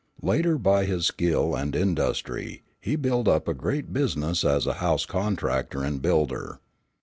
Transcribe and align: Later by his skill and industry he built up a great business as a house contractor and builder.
Later 0.23 0.57
by 0.57 0.85
his 0.85 1.05
skill 1.05 1.53
and 1.55 1.75
industry 1.75 2.63
he 2.79 2.95
built 2.95 3.27
up 3.27 3.47
a 3.47 3.53
great 3.53 3.93
business 3.93 4.43
as 4.43 4.65
a 4.65 4.73
house 4.81 5.05
contractor 5.05 5.83
and 5.83 6.01
builder. 6.01 6.59